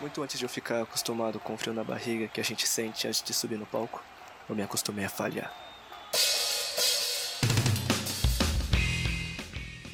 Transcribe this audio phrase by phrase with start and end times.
[0.00, 3.08] Muito antes de eu ficar acostumado com o frio na barriga que a gente sente
[3.08, 4.02] antes de subir no palco,
[4.48, 5.52] eu me acostumei a falhar.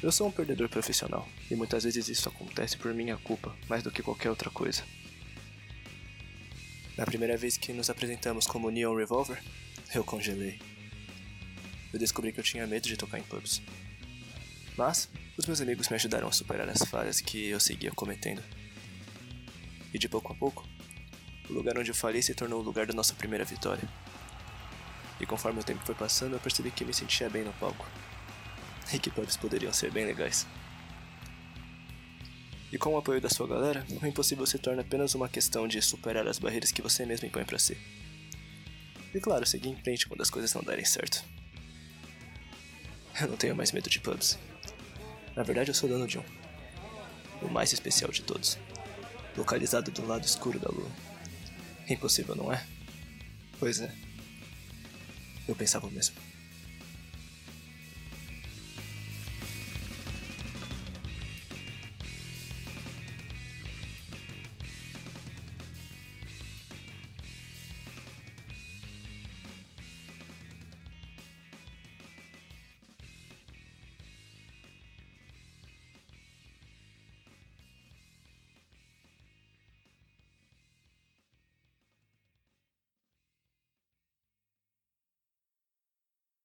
[0.03, 3.89] Eu sou um perdedor profissional, e muitas vezes isso acontece por minha culpa, mais do
[3.89, 4.83] que qualquer outra coisa.
[6.95, 9.41] Na primeira vez que nos apresentamos como Neon Revolver,
[9.95, 10.59] eu congelei.
[11.91, 13.59] Eu descobri que eu tinha medo de tocar em pubs.
[14.77, 18.43] Mas, os meus amigos me ajudaram a superar as falhas que eu seguia cometendo.
[19.95, 20.67] E de pouco a pouco,
[21.49, 23.87] o lugar onde eu falhei se tornou o lugar da nossa primeira vitória.
[25.21, 27.87] E conforme o tempo foi passando, eu percebi que me sentia bem no palco.
[28.91, 30.45] E que pubs poderiam ser bem legais.
[32.73, 35.81] E com o apoio da sua galera, o impossível se torna apenas uma questão de
[35.81, 37.77] superar as barreiras que você mesmo impõe para si.
[39.13, 41.23] E claro, seguir em frente quando as coisas não derem certo.
[43.21, 44.37] Eu não tenho mais medo de pubs.
[45.37, 46.23] Na verdade, eu sou dono de um.
[47.41, 48.59] O mais especial de todos.
[49.37, 50.89] Localizado do lado escuro da lua.
[51.89, 52.65] Impossível, não é?
[53.59, 53.93] Pois é.
[55.47, 56.15] Eu pensava o mesmo.